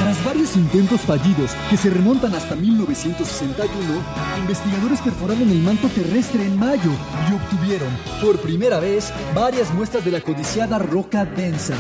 Tras 0.01 0.25
varios 0.25 0.57
intentos 0.57 1.01
fallidos 1.01 1.51
que 1.69 1.77
se 1.77 1.91
remontan 1.91 2.33
hasta 2.35 2.55
1961, 2.55 3.69
investigadores 4.39 5.01
perforaron 5.01 5.51
el 5.51 5.61
manto 5.63 5.89
terrestre 5.89 6.47
en 6.47 6.59
mayo 6.59 6.91
y 7.29 7.35
obtuvieron, 7.35 7.89
por 8.23 8.39
primera 8.41 8.79
vez, 8.79 9.13
varias 9.35 9.75
muestras 9.75 10.05
de 10.05 10.13
la 10.13 10.21
codiciada 10.21 10.79
roca 10.79 11.25
densa. 11.25 11.75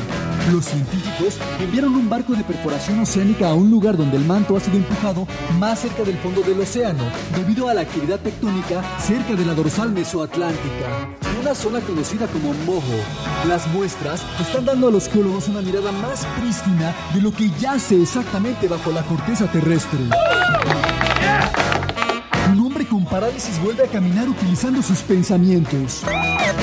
Los 0.50 0.64
científicos 0.64 1.38
enviaron 1.60 1.94
un 1.94 2.10
barco 2.10 2.34
de 2.34 2.42
perforación 2.42 2.98
oceánica 2.98 3.48
a 3.48 3.54
un 3.54 3.70
lugar 3.70 3.96
donde 3.96 4.16
el 4.16 4.24
manto 4.24 4.56
ha 4.56 4.60
sido 4.60 4.76
empujado 4.76 5.28
más 5.58 5.78
cerca 5.78 6.02
del 6.02 6.18
fondo 6.18 6.42
del 6.42 6.60
océano, 6.60 7.04
debido 7.36 7.68
a 7.68 7.74
la 7.74 7.82
actividad 7.82 8.18
tectónica 8.18 8.82
cerca 8.98 9.34
de 9.34 9.46
la 9.46 9.54
dorsal 9.54 9.92
mesoatlántica, 9.92 11.08
una 11.42 11.54
zona 11.56 11.80
conocida 11.80 12.28
como 12.28 12.54
Mojo. 12.64 13.00
Las 13.48 13.66
muestras 13.68 14.22
están 14.40 14.64
dando 14.64 14.88
a 14.88 14.90
los 14.92 15.08
geólogos 15.08 15.48
una 15.48 15.60
mirada 15.60 15.90
más 15.90 16.24
prístina 16.40 16.94
de 17.12 17.20
lo 17.20 17.32
que 17.32 17.50
yace 17.58 18.00
exactamente 18.00 18.68
bajo 18.68 18.92
la 18.92 19.02
corteza 19.02 19.50
terrestre. 19.50 19.98
Un 22.52 22.60
hombre 22.60 22.86
con 22.86 23.04
parálisis 23.04 23.60
vuelve 23.60 23.84
a 23.84 23.88
caminar 23.88 24.28
utilizando 24.28 24.82
sus 24.82 25.00
pensamientos. 25.00 26.02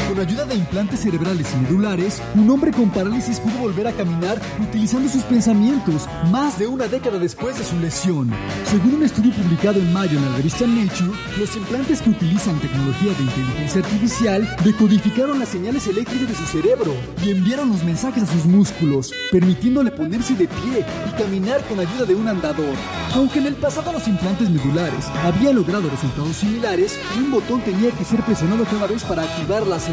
Con 0.10 0.20
ayuda 0.20 0.44
de 0.44 0.56
implantes 0.56 1.02
cerebrales 1.02 1.54
y 1.54 1.58
medulares, 1.58 2.20
un 2.34 2.50
hombre 2.50 2.72
con 2.72 2.90
parálisis 2.90 3.40
pudo 3.40 3.60
volver 3.60 3.86
a 3.86 3.92
caminar 3.92 4.42
utilizando 4.60 5.08
sus 5.08 5.22
pensamientos 5.22 6.10
más 6.32 6.58
de 6.58 6.66
una 6.66 6.88
década 6.88 7.20
después 7.20 7.60
de 7.60 7.64
su 7.64 7.80
lesión. 7.80 8.32
Según 8.66 8.96
un 8.96 9.04
estudio 9.04 9.32
publicado 9.32 9.80
en 9.80 9.94
mayo 9.94 10.18
en 10.18 10.26
la 10.26 10.38
revista 10.38 10.66
Nature, 10.66 11.12
los 11.38 11.56
implantes 11.56 12.02
que 12.02 12.10
utilizan 12.10 12.60
tecnología 12.60 13.14
de 13.14 13.24
inteligencia 13.24 13.82
artificial 13.82 14.58
decodificaron 14.64 15.38
las 15.38 15.50
señales 15.50 15.86
eléctricas 15.86 16.30
de 16.30 16.36
su 16.36 16.46
cerebro 16.46 16.96
y 17.24 17.30
enviaron 17.30 17.70
los 17.70 17.84
mensajes 17.84 18.24
a 18.24 18.34
sus 18.34 18.46
músculos, 18.46 19.14
permitiéndole 19.32 19.92
ponerse 19.92 20.34
de 20.34 20.48
pie 20.48 20.84
y 21.08 21.22
caminar 21.22 21.64
con 21.66 21.80
ayuda 21.80 22.06
de 22.06 22.16
un 22.16 22.28
andador. 22.28 22.76
Aunque 23.14 23.38
en 23.38 23.46
el 23.46 23.56
pasado 23.56 23.94
los 23.94 24.08
implantes 24.08 24.50
medulares 24.50 25.06
habían 25.24 25.54
logrado 25.54 25.88
resultados 25.88 26.36
similares, 26.36 26.98
un 27.16 27.30
botón 27.30 27.62
tenía 27.62 27.92
que 27.92 28.06
ser 28.06 28.22
presionado 28.24 28.66
cada 28.66 28.88
vez 28.88 29.04
para 29.04 29.22
activar 29.22 29.68
las 29.68 29.88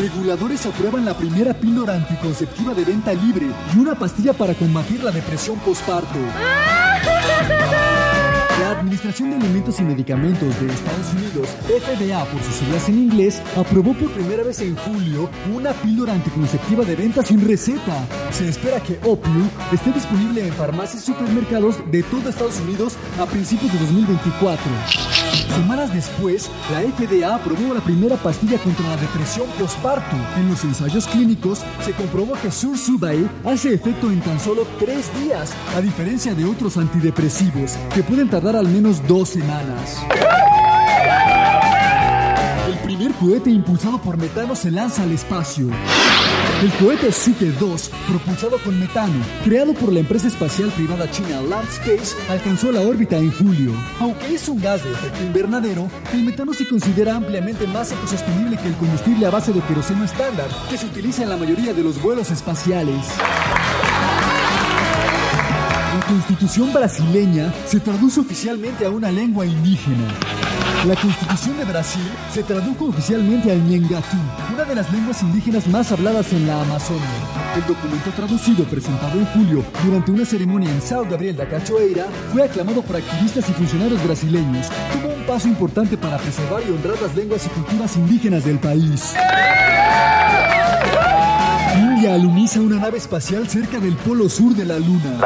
Reguladores 0.00 0.64
aprueban 0.66 1.04
la 1.04 1.14
primera 1.14 1.54
píldora 1.54 1.94
anticonceptiva 1.94 2.72
de 2.72 2.84
venta 2.84 3.12
libre 3.14 3.46
y 3.74 3.78
una 3.78 3.94
pastilla 3.94 4.32
para 4.32 4.54
combatir 4.54 5.02
la 5.02 5.10
depresión 5.10 5.58
postparto. 5.58 6.18
La 8.60 8.70
Administración 8.70 9.30
de 9.30 9.36
Alimentos 9.36 9.80
y 9.80 9.82
Medicamentos 9.82 10.60
de 10.60 10.72
Estados 10.72 11.12
Unidos, 11.14 11.48
FDA 11.66 12.24
por 12.26 12.42
sus 12.42 12.54
siglas 12.54 12.88
en 12.88 12.98
inglés, 12.98 13.42
aprobó 13.56 13.92
por 13.94 14.10
primera 14.12 14.44
vez 14.44 14.60
en 14.60 14.76
julio 14.76 15.28
una 15.52 15.72
píldora 15.72 16.12
anticonceptiva 16.12 16.84
de 16.84 16.96
venta 16.96 17.22
sin 17.22 17.46
receta. 17.46 18.06
Se 18.30 18.48
espera 18.48 18.80
que 18.80 18.98
Opium 19.04 19.48
esté 19.72 19.90
disponible 19.90 20.46
en 20.46 20.52
farmacias 20.52 21.02
y 21.02 21.12
supermercados 21.12 21.76
de 21.90 22.02
todo 22.04 22.28
Estados 22.28 22.60
Unidos 22.60 22.94
a 23.18 23.26
principios 23.26 23.72
de 23.72 23.78
2024. 23.80 25.33
Semanas 25.52 25.92
después, 25.92 26.50
la 26.70 26.80
FDA 26.80 27.34
aprobó 27.34 27.74
la 27.74 27.80
primera 27.80 28.16
pastilla 28.16 28.58
contra 28.58 28.88
la 28.88 28.96
depresión 28.96 29.46
postparto. 29.58 30.16
En 30.36 30.48
los 30.48 30.64
ensayos 30.64 31.06
clínicos 31.06 31.62
se 31.84 31.92
comprobó 31.92 32.34
que 32.34 32.50
Sursubai 32.50 33.28
hace 33.44 33.74
efecto 33.74 34.10
en 34.10 34.20
tan 34.20 34.38
solo 34.40 34.66
tres 34.78 35.10
días, 35.20 35.52
a 35.76 35.80
diferencia 35.80 36.34
de 36.34 36.44
otros 36.44 36.76
antidepresivos 36.76 37.76
que 37.94 38.02
pueden 38.02 38.28
tardar 38.28 38.56
al 38.56 38.68
menos 38.68 39.06
dos 39.06 39.30
semanas. 39.30 39.98
Cohete 43.20 43.48
impulsado 43.48 43.98
por 43.98 44.16
metano 44.16 44.56
se 44.56 44.70
lanza 44.70 45.04
al 45.04 45.12
espacio. 45.12 45.68
El 46.62 46.72
cohete 46.72 47.12
Suke 47.12 47.52
2, 47.52 47.90
propulsado 48.08 48.58
con 48.58 48.78
metano, 48.78 49.14
creado 49.44 49.72
por 49.72 49.92
la 49.92 50.00
empresa 50.00 50.26
espacial 50.28 50.70
privada 50.70 51.10
china 51.10 51.40
Landspace, 51.42 52.16
alcanzó 52.28 52.72
la 52.72 52.80
órbita 52.80 53.16
en 53.16 53.30
julio. 53.30 53.72
Aunque 54.00 54.34
es 54.34 54.48
un 54.48 54.60
gas 54.60 54.82
de 54.82 54.90
efecto 54.90 55.22
invernadero, 55.22 55.88
el 56.12 56.24
metano 56.24 56.52
se 56.52 56.66
considera 56.68 57.14
ampliamente 57.14 57.66
más 57.68 57.92
ecosostenible 57.92 58.56
que 58.56 58.68
el 58.68 58.74
combustible 58.74 59.26
a 59.26 59.30
base 59.30 59.52
de 59.52 59.60
queroseno 59.60 60.04
estándar, 60.04 60.48
que 60.68 60.76
se 60.76 60.86
utiliza 60.86 61.22
en 61.22 61.28
la 61.28 61.36
mayoría 61.36 61.72
de 61.72 61.84
los 61.84 62.02
vuelos 62.02 62.30
espaciales. 62.30 63.06
La 65.94 66.06
constitución 66.08 66.72
brasileña 66.72 67.52
se 67.66 67.78
traduce 67.78 68.20
oficialmente 68.20 68.84
a 68.84 68.90
una 68.90 69.10
lengua 69.10 69.46
indígena. 69.46 70.08
La 70.86 70.94
constitución 70.96 71.56
de 71.56 71.64
Brasil 71.64 72.02
se 72.30 72.42
tradujo 72.42 72.88
oficialmente 72.88 73.50
al 73.50 73.64
Ñengatú, 73.66 74.18
una 74.52 74.64
de 74.64 74.74
las 74.74 74.92
lenguas 74.92 75.22
indígenas 75.22 75.66
más 75.68 75.90
habladas 75.90 76.30
en 76.34 76.46
la 76.46 76.60
Amazonia. 76.60 77.02
El 77.56 77.66
documento 77.66 78.10
traducido 78.10 78.64
presentado 78.66 79.18
en 79.18 79.24
julio 79.26 79.64
durante 79.82 80.10
una 80.10 80.26
ceremonia 80.26 80.70
en 80.70 80.82
Sao 80.82 81.06
Gabriel 81.08 81.36
da 81.36 81.48
Cachoeira 81.48 82.04
fue 82.32 82.42
aclamado 82.42 82.82
por 82.82 82.96
activistas 82.96 83.48
y 83.48 83.52
funcionarios 83.54 84.04
brasileños 84.04 84.66
como 84.92 85.14
un 85.14 85.22
paso 85.24 85.48
importante 85.48 85.96
para 85.96 86.18
preservar 86.18 86.62
y 86.68 86.72
honrar 86.72 87.00
las 87.00 87.16
lenguas 87.16 87.46
y 87.46 87.48
culturas 87.48 87.96
indígenas 87.96 88.44
del 88.44 88.58
país. 88.58 89.14
India 92.04 92.16
aluniza 92.16 92.60
una 92.60 92.76
nave 92.76 92.98
espacial 92.98 93.48
cerca 93.48 93.80
del 93.80 93.96
polo 93.96 94.28
sur 94.28 94.54
de 94.54 94.66
la 94.66 94.78
Luna. 94.78 95.20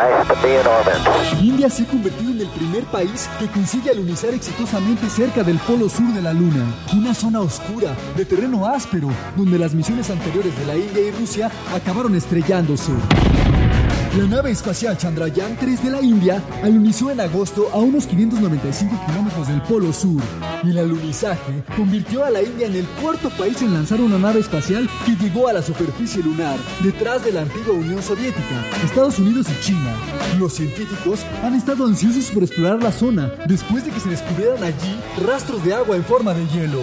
India 1.42 1.68
se 1.68 1.82
ha 1.82 1.86
convertido 1.86 2.30
en 2.30 2.40
el 2.42 2.46
primer 2.50 2.84
país 2.84 3.28
que 3.40 3.48
consigue 3.48 3.90
alunizar 3.90 4.32
exitosamente 4.32 5.10
cerca 5.10 5.42
del 5.42 5.58
polo 5.58 5.88
sur 5.88 6.06
de 6.14 6.22
la 6.22 6.32
Luna, 6.32 6.64
una 6.92 7.14
zona 7.14 7.40
oscura, 7.40 7.96
de 8.16 8.24
terreno 8.24 8.64
áspero, 8.64 9.08
donde 9.36 9.58
las 9.58 9.74
misiones 9.74 10.08
anteriores 10.08 10.56
de 10.56 10.66
la 10.66 10.76
India 10.76 11.02
y 11.02 11.10
Rusia 11.10 11.50
acabaron 11.74 12.14
estrellándose. 12.14 12.92
La 14.18 14.26
nave 14.26 14.50
espacial 14.50 14.98
Chandrayaan 14.98 15.56
3 15.56 15.84
de 15.84 15.90
la 15.92 16.02
India 16.02 16.42
alunizó 16.64 17.08
en 17.12 17.20
agosto 17.20 17.68
a 17.72 17.78
unos 17.78 18.04
595 18.08 19.00
kilómetros 19.06 19.46
del 19.46 19.62
Polo 19.62 19.92
Sur. 19.92 20.20
El 20.64 20.76
alunizaje 20.76 21.62
convirtió 21.76 22.24
a 22.24 22.30
la 22.30 22.42
India 22.42 22.66
en 22.66 22.74
el 22.74 22.84
cuarto 23.00 23.30
país 23.30 23.62
en 23.62 23.72
lanzar 23.72 24.00
una 24.00 24.18
nave 24.18 24.40
espacial 24.40 24.90
que 25.06 25.14
llegó 25.14 25.46
a 25.46 25.52
la 25.52 25.62
superficie 25.62 26.20
lunar, 26.20 26.58
detrás 26.82 27.24
de 27.24 27.30
la 27.30 27.42
antigua 27.42 27.74
Unión 27.74 28.02
Soviética, 28.02 28.66
Estados 28.84 29.20
Unidos 29.20 29.46
y 29.56 29.64
China. 29.64 29.94
Los 30.36 30.54
científicos 30.54 31.20
han 31.44 31.54
estado 31.54 31.86
ansiosos 31.86 32.32
por 32.32 32.42
explorar 32.42 32.82
la 32.82 32.90
zona 32.90 33.30
después 33.46 33.84
de 33.84 33.92
que 33.92 34.00
se 34.00 34.08
descubrieran 34.08 34.64
allí 34.64 34.98
rastros 35.24 35.64
de 35.64 35.74
agua 35.74 35.94
en 35.94 36.02
forma 36.02 36.34
de 36.34 36.44
hielo. 36.48 36.82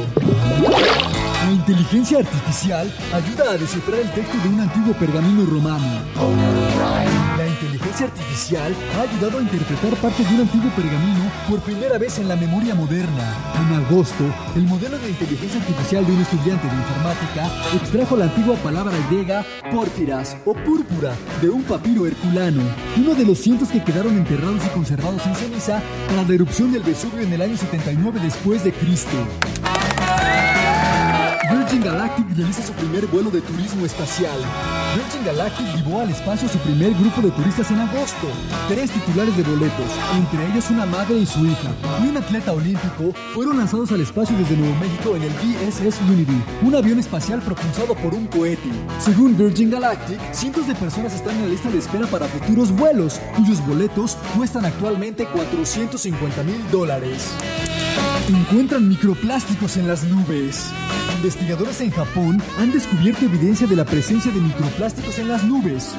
La 1.46 1.52
inteligencia 1.52 2.20
artificial 2.20 2.92
ayuda 3.14 3.52
a 3.52 3.58
descifrar 3.58 4.00
el 4.00 4.12
texto 4.14 4.36
de 4.42 4.50
un 4.50 4.62
antiguo 4.62 4.94
pergamino 4.94 5.46
romano. 5.46 7.25
Inteligencia 7.96 8.24
artificial 8.26 8.76
ha 8.98 9.02
ayudado 9.04 9.40
a 9.40 9.42
interpretar 9.42 9.96
parte 10.02 10.24
de 10.26 10.36
un 10.36 10.42
antiguo 10.42 10.70
pergamino 10.72 11.32
por 11.48 11.62
primera 11.62 11.98
vez 11.98 12.20
en 12.20 12.28
la 12.28 12.36
memoria 12.36 12.76
moderna. 12.76 13.34
En 13.56 13.74
agosto, 13.74 14.26
el 14.58 14.64
modelo 14.64 14.98
de 15.00 15.12
inteligencia 15.12 15.62
artificial 15.62 16.06
de 16.06 16.12
un 16.12 16.20
estudiante 16.20 16.68
de 16.68 16.76
informática 16.76 17.50
extrajo 17.74 18.18
la 18.18 18.26
antigua 18.26 18.58
palabra 18.58 18.98
griega 19.10 19.46
pórfiras 19.72 20.36
o 20.44 20.54
púrpura 20.54 21.16
de 21.42 21.50
un 21.50 21.64
papiro 21.64 22.06
herculano, 22.06 22.64
uno 22.98 23.16
de 23.16 23.24
los 23.24 23.38
cientos 23.38 23.70
que 23.70 23.82
quedaron 23.82 24.18
enterrados 24.18 24.66
y 24.66 24.70
conservados 24.72 25.26
en 25.26 25.36
ceniza 25.36 25.82
tras 26.10 26.28
la 26.28 26.36
erupción 26.36 26.74
del 26.74 26.84
Vesubio 26.84 27.22
en 27.22 27.32
el 27.32 27.42
año 27.42 27.56
79 27.56 28.20
después 28.22 28.62
de 28.66 28.74
Cristo. 28.74 29.16
Virgin 31.76 31.92
Galactic 31.92 32.38
realiza 32.38 32.64
su 32.64 32.72
primer 32.72 33.06
vuelo 33.08 33.30
de 33.30 33.42
turismo 33.42 33.86
espacial. 33.86 34.38
Virgin 34.96 35.26
Galactic 35.26 35.76
llevó 35.76 36.00
al 36.00 36.10
espacio 36.10 36.48
su 36.48 36.58
primer 36.60 36.94
grupo 36.94 37.22
de 37.22 37.32
turistas 37.32 37.70
en 37.70 37.82
agosto. 37.82 38.28
Tres 38.70 38.92
titulares 38.92 39.36
de 39.36 39.44
boletos, 39.44 39.92
entre 40.16 40.48
ellos 40.48 40.70
una 40.70 40.86
madre 40.86 41.18
y 41.18 41.26
su 41.26 41.46
hija, 41.46 41.76
y 42.02 42.08
un 42.08 42.16
atleta 42.16 42.54
olímpico, 42.54 43.12
fueron 43.34 43.58
lanzados 43.58 43.92
al 43.92 44.00
espacio 44.00 44.38
desde 44.38 44.56
Nuevo 44.56 44.74
México 44.76 45.18
en 45.18 45.24
el 45.24 45.32
VSS 45.32 46.00
Unity, 46.10 46.42
un 46.62 46.76
avión 46.76 46.98
espacial 46.98 47.42
propulsado 47.42 47.94
por 47.96 48.14
un 48.14 48.28
cohete. 48.28 48.70
Según 49.00 49.36
Virgin 49.36 49.70
Galactic, 49.70 50.20
cientos 50.32 50.68
de 50.68 50.76
personas 50.76 51.14
están 51.14 51.36
en 51.36 51.42
la 51.42 51.50
lista 51.50 51.70
de 51.70 51.80
espera 51.80 52.08
para 52.08 52.28
futuros 52.28 52.72
vuelos, 52.72 53.20
cuyos 53.36 53.60
boletos 53.68 54.16
cuestan 54.38 54.64
actualmente 54.64 55.26
450 55.26 56.42
mil 56.44 56.72
dólares. 56.72 57.32
Encuentran 58.30 58.88
microplásticos 58.88 59.76
en 59.76 59.88
las 59.88 60.06
nubes. 60.06 60.72
Investigadores 61.26 61.82
en 61.82 61.90
Japón 61.90 62.40
han 62.60 62.72
descubierto 62.72 63.26
evidencia 63.26 63.66
de 63.66 63.76
la 63.76 63.84
presencia 63.84 64.32
de 64.32 64.40
microplásticos 64.40 65.18
en 65.18 65.28
las 65.28 65.44
nubes. 65.44 65.96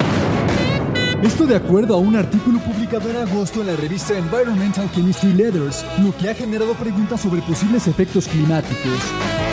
Esto 1.21 1.45
de 1.45 1.57
acuerdo 1.57 1.95
a 1.95 1.97
un 1.97 2.15
artículo 2.15 2.59
publicado 2.59 3.09
en 3.09 3.17
agosto 3.17 3.59
en 3.59 3.67
la 3.67 3.75
revista 3.75 4.17
Environmental 4.17 4.89
Chemistry 4.89 5.33
Letters, 5.33 5.83
lo 6.01 6.15
que 6.15 6.29
ha 6.29 6.33
generado 6.33 6.73
preguntas 6.75 7.19
sobre 7.19 7.41
posibles 7.41 7.87
efectos 7.87 8.25
climáticos. 8.25 8.99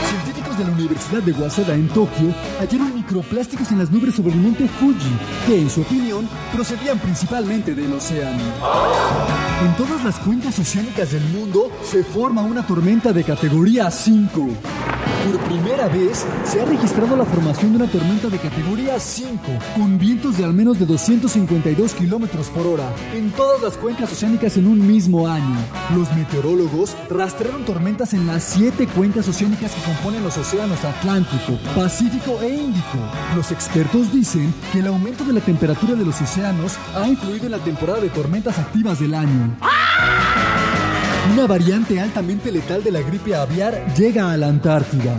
Científicos 0.08 0.58
de 0.58 0.64
la 0.64 0.70
Universidad 0.70 1.22
de 1.24 1.32
Waseda 1.32 1.74
en 1.74 1.88
Tokio 1.88 2.32
hallaron 2.60 2.94
microplásticos 2.94 3.72
en 3.72 3.80
las 3.80 3.90
nubes 3.90 4.14
sobre 4.14 4.32
el 4.32 4.38
monte 4.38 4.68
Fuji, 4.68 5.10
que 5.44 5.58
en 5.60 5.68
su 5.68 5.80
opinión 5.80 6.28
procedían 6.54 7.00
principalmente 7.00 7.74
del 7.74 7.92
océano. 7.94 8.44
En 9.60 9.74
todas 9.76 10.04
las 10.04 10.20
cuencas 10.20 10.56
oceánicas 10.56 11.10
del 11.10 11.24
mundo 11.24 11.72
se 11.82 12.04
forma 12.04 12.42
una 12.42 12.64
tormenta 12.64 13.12
de 13.12 13.24
categoría 13.24 13.90
5. 13.90 14.93
Por 15.24 15.38
primera 15.44 15.88
vez 15.88 16.26
se 16.44 16.60
ha 16.60 16.64
registrado 16.64 17.16
la 17.16 17.24
formación 17.24 17.72
de 17.72 17.82
una 17.82 17.90
tormenta 17.90 18.28
de 18.28 18.38
categoría 18.38 19.00
5, 19.00 19.40
con 19.76 19.98
vientos 19.98 20.36
de 20.36 20.44
al 20.44 20.52
menos 20.52 20.78
de 20.78 20.86
252 20.86 21.94
kilómetros 21.94 22.48
por 22.48 22.66
hora, 22.66 22.92
en 23.14 23.30
todas 23.32 23.62
las 23.62 23.76
cuencas 23.76 24.12
oceánicas 24.12 24.56
en 24.56 24.66
un 24.66 24.86
mismo 24.86 25.26
año. 25.26 25.56
Los 25.96 26.12
meteorólogos 26.14 26.96
rastrearon 27.08 27.64
tormentas 27.64 28.12
en 28.12 28.26
las 28.26 28.44
siete 28.44 28.86
cuencas 28.86 29.28
oceánicas 29.28 29.72
que 29.72 29.82
componen 29.82 30.22
los 30.22 30.36
océanos 30.36 30.84
Atlántico, 30.84 31.58
Pacífico 31.74 32.40
e 32.42 32.54
Índico. 32.54 32.98
Los 33.34 33.50
expertos 33.50 34.12
dicen 34.12 34.52
que 34.72 34.80
el 34.80 34.86
aumento 34.86 35.24
de 35.24 35.32
la 35.32 35.40
temperatura 35.40 35.94
de 35.94 36.04
los 36.04 36.20
océanos 36.20 36.74
ha 36.94 37.08
influido 37.08 37.46
en 37.46 37.52
la 37.52 37.58
temporada 37.58 38.00
de 38.00 38.10
tormentas 38.10 38.58
activas 38.58 39.00
del 39.00 39.14
año. 39.14 39.56
Una 41.34 41.48
variante 41.48 41.98
altamente 41.98 42.52
letal 42.52 42.84
de 42.84 42.92
la 42.92 43.00
gripe 43.00 43.34
aviar 43.34 43.92
llega 43.96 44.30
a 44.30 44.36
la 44.36 44.46
Antártida. 44.46 45.18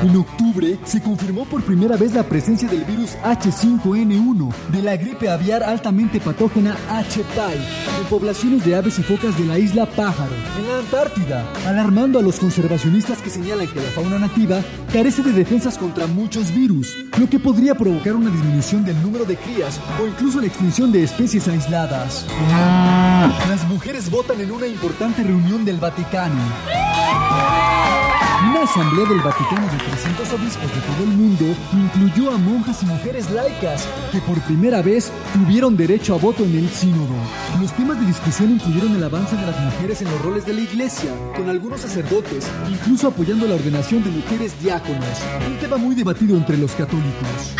En 0.00 0.14
octubre 0.14 0.78
se 0.84 1.02
confirmó 1.02 1.44
por 1.44 1.64
primera 1.64 1.96
vez 1.96 2.14
la 2.14 2.22
presencia 2.22 2.68
del 2.68 2.84
virus 2.84 3.16
H5N1 3.24 4.54
de 4.70 4.82
la 4.82 4.96
gripe 4.96 5.28
aviar 5.28 5.64
altamente 5.64 6.20
patógena 6.20 6.76
H-Pai 6.88 7.56
en 8.00 8.06
poblaciones 8.08 8.64
de 8.64 8.76
aves 8.76 9.00
y 9.00 9.02
focas 9.02 9.36
de 9.36 9.46
la 9.46 9.58
isla 9.58 9.86
Pájaro, 9.86 10.30
en 10.56 10.68
la 10.68 10.78
Antártida, 10.78 11.44
alarmando 11.66 12.20
a 12.20 12.22
los 12.22 12.38
conservacionistas 12.38 13.18
que 13.18 13.30
señalan 13.30 13.66
que 13.66 13.80
la 13.80 13.90
fauna 13.90 14.20
nativa 14.20 14.62
carece 14.92 15.24
de 15.24 15.32
defensas 15.32 15.76
contra 15.76 16.06
muchos 16.06 16.54
virus, 16.54 16.96
lo 17.18 17.28
que 17.28 17.40
podría 17.40 17.74
provocar 17.74 18.14
una 18.14 18.30
disminución 18.30 18.84
del 18.84 19.02
número 19.02 19.24
de 19.24 19.36
crías 19.36 19.80
o 20.00 20.06
incluso 20.06 20.40
la 20.40 20.46
extinción 20.46 20.92
de 20.92 21.02
especies 21.02 21.48
aisladas. 21.48 22.24
Las 23.48 23.66
mujeres 23.68 24.10
votan 24.10 24.40
en 24.40 24.52
una 24.52 24.66
importante 24.68 25.22
reunión 25.22 25.39
del 25.40 25.78
Vaticano. 25.78 26.36
Una 28.50 28.62
asamblea 28.62 29.08
del 29.08 29.20
Vaticano 29.20 29.66
de 29.72 29.78
300 29.78 30.32
obispos 30.34 30.74
de 30.74 30.80
todo 30.82 31.04
el 31.04 31.16
mundo 31.16 31.44
incluyó 31.72 32.30
a 32.30 32.36
monjas 32.36 32.82
y 32.82 32.86
mujeres 32.86 33.30
laicas 33.30 33.88
que 34.12 34.20
por 34.20 34.38
primera 34.42 34.82
vez 34.82 35.10
tuvieron 35.32 35.78
derecho 35.78 36.14
a 36.14 36.18
voto 36.18 36.44
en 36.44 36.56
el 36.56 36.68
sínodo. 36.68 37.14
Los 37.58 37.72
temas 37.72 37.98
de 37.98 38.06
discusión 38.06 38.50
incluyeron 38.50 38.94
el 38.94 39.02
avance 39.02 39.34
de 39.34 39.46
las 39.46 39.58
mujeres 39.58 40.02
en 40.02 40.10
los 40.10 40.20
roles 40.22 40.44
de 40.44 40.52
la 40.52 40.60
iglesia, 40.60 41.10
con 41.34 41.48
algunos 41.48 41.80
sacerdotes 41.80 42.46
incluso 42.70 43.08
apoyando 43.08 43.46
la 43.46 43.54
ordenación 43.54 44.04
de 44.04 44.10
mujeres 44.10 44.60
diáconos, 44.62 45.18
un 45.46 45.56
tema 45.58 45.78
muy 45.78 45.94
debatido 45.94 46.36
entre 46.36 46.58
los 46.58 46.72
católicos. 46.72 47.56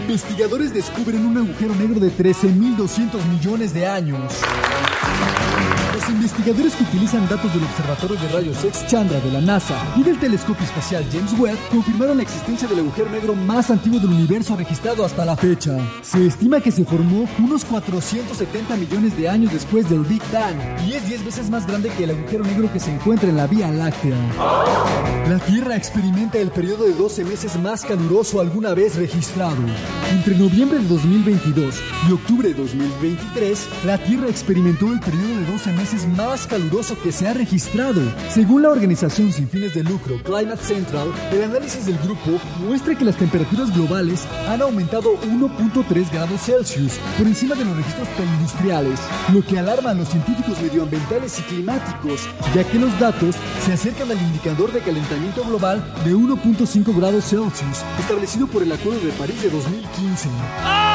Investigadores 0.00 0.72
descubren 0.72 1.26
un 1.26 1.36
agujero 1.36 1.74
negro 1.74 2.00
de 2.00 2.10
13.200 2.10 3.24
millones 3.30 3.74
de 3.74 3.86
años. 3.86 4.42
Investigadores 6.08 6.74
que 6.74 6.84
utilizan 6.84 7.28
datos 7.28 7.52
del 7.52 7.62
Observatorio 7.64 8.16
de 8.16 8.28
Rayos 8.28 8.64
X 8.64 8.86
Chandra 8.86 9.20
de 9.20 9.30
la 9.30 9.40
NASA 9.42 9.76
y 9.94 10.02
del 10.02 10.18
telescopio 10.18 10.64
espacial 10.64 11.04
James 11.12 11.38
Webb 11.38 11.58
confirmaron 11.70 12.16
la 12.16 12.22
existencia 12.22 12.66
del 12.66 12.78
agujero 12.78 13.10
negro 13.10 13.34
más 13.34 13.70
antiguo 13.70 14.00
del 14.00 14.10
universo 14.10 14.56
registrado 14.56 15.04
hasta 15.04 15.26
la 15.26 15.36
fecha. 15.36 15.76
Se 16.00 16.26
estima 16.26 16.60
que 16.60 16.72
se 16.72 16.84
formó 16.84 17.28
unos 17.38 17.64
470 17.66 18.76
millones 18.76 19.16
de 19.18 19.28
años 19.28 19.52
después 19.52 19.88
del 19.90 20.00
Big 20.00 20.22
Bang 20.32 20.56
y 20.86 20.94
es 20.94 21.06
10 21.06 21.24
veces 21.26 21.50
más 21.50 21.66
grande 21.66 21.90
que 21.90 22.04
el 22.04 22.10
agujero 22.10 22.44
negro 22.44 22.72
que 22.72 22.80
se 22.80 22.90
encuentra 22.90 23.28
en 23.28 23.36
la 23.36 23.46
Vía 23.46 23.70
Láctea. 23.70 24.16
La 25.28 25.38
Tierra 25.40 25.76
experimenta 25.76 26.38
el 26.38 26.50
periodo 26.50 26.84
de 26.86 26.94
12 26.94 27.24
meses 27.24 27.60
más 27.60 27.84
caluroso 27.84 28.40
alguna 28.40 28.72
vez 28.72 28.96
registrado. 28.96 29.58
Entre 30.10 30.34
noviembre 30.36 30.78
de 30.78 30.88
2022 30.88 31.74
y 32.08 32.12
octubre 32.12 32.48
de 32.48 32.54
2023, 32.54 33.68
la 33.84 33.98
Tierra 33.98 34.28
experimentó 34.28 34.90
el 34.90 35.00
periodo 35.00 35.40
de 35.40 35.52
12 35.52 35.72
meses 35.72 35.97
más 36.06 36.46
caluroso 36.46 36.96
que 37.02 37.12
se 37.12 37.26
ha 37.26 37.34
registrado. 37.34 38.00
Según 38.30 38.62
la 38.62 38.70
organización 38.70 39.32
sin 39.32 39.48
fines 39.48 39.74
de 39.74 39.82
lucro 39.82 40.22
Climate 40.22 40.62
Central, 40.62 41.12
el 41.32 41.42
análisis 41.42 41.86
del 41.86 41.98
grupo 41.98 42.38
muestra 42.60 42.94
que 42.96 43.04
las 43.04 43.16
temperaturas 43.16 43.74
globales 43.74 44.24
han 44.48 44.62
aumentado 44.62 45.18
1.3 45.22 46.12
grados 46.12 46.40
Celsius 46.42 46.92
por 47.16 47.26
encima 47.26 47.54
de 47.54 47.64
los 47.64 47.76
registros 47.76 48.08
preindustriales, 48.08 49.00
lo 49.32 49.44
que 49.44 49.58
alarma 49.58 49.90
a 49.90 49.94
los 49.94 50.08
científicos 50.08 50.60
medioambientales 50.60 51.38
y 51.38 51.42
climáticos, 51.42 52.28
ya 52.54 52.64
que 52.64 52.78
los 52.78 52.98
datos 52.98 53.36
se 53.64 53.72
acercan 53.72 54.10
al 54.10 54.20
indicador 54.20 54.72
de 54.72 54.80
calentamiento 54.80 55.44
global 55.44 55.84
de 56.04 56.14
1.5 56.14 56.96
grados 56.96 57.24
Celsius 57.24 57.78
establecido 57.98 58.46
por 58.46 58.62
el 58.62 58.72
Acuerdo 58.72 59.00
de 59.00 59.12
París 59.12 59.42
de 59.42 59.50
2015. 59.50 60.87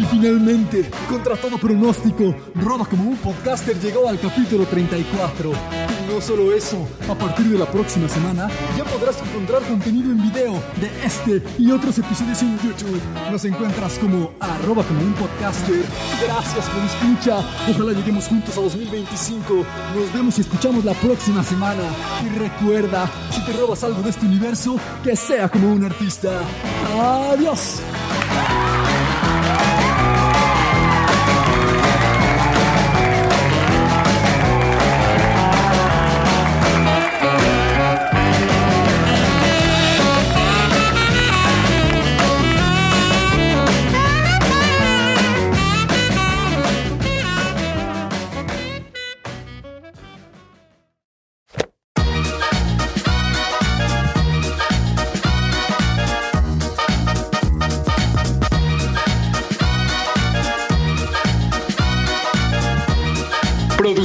Y 0.00 0.04
finalmente, 0.04 0.90
contra 1.08 1.36
todo 1.36 1.58
pronóstico, 1.58 2.34
Roba 2.54 2.84
como 2.86 3.04
un 3.04 3.16
podcaster 3.16 3.78
llegó 3.78 4.08
al 4.08 4.18
capítulo 4.18 4.66
34. 4.66 5.50
Y 5.50 6.12
no 6.12 6.20
solo 6.20 6.52
eso, 6.52 6.86
a 7.08 7.14
partir 7.14 7.46
de 7.46 7.58
la 7.58 7.66
próxima 7.66 8.08
semana 8.08 8.48
ya 8.76 8.84
podrás 8.84 9.16
encontrar 9.22 9.62
contenido 9.62 10.10
en 10.10 10.22
video 10.22 10.52
de 10.80 10.90
este 11.04 11.42
y 11.58 11.70
otros 11.70 11.98
episodios 11.98 12.42
en 12.42 12.58
YouTube. 12.58 13.00
Nos 13.30 13.44
encuentras 13.44 13.98
como 13.98 14.32
arroba 14.40 14.82
como 14.84 15.00
un 15.00 15.12
podcaster. 15.14 15.84
Gracias 16.22 16.66
por 16.68 16.82
escucha. 16.84 17.38
Ojalá 17.70 17.92
lleguemos 17.92 18.28
juntos 18.28 18.56
a 18.56 18.60
2025. 18.60 19.54
Nos 19.96 20.12
vemos 20.12 20.38
y 20.38 20.40
escuchamos 20.42 20.84
la 20.84 20.94
próxima 20.94 21.42
semana. 21.42 21.82
Y 22.24 22.38
recuerda, 22.38 23.10
si 23.30 23.44
te 23.44 23.52
robas 23.52 23.82
algo 23.84 24.02
de 24.02 24.10
este 24.10 24.26
universo, 24.26 24.76
que 25.02 25.16
sea 25.16 25.48
como 25.48 25.72
un 25.72 25.84
artista. 25.84 26.40
Adiós. 27.32 27.80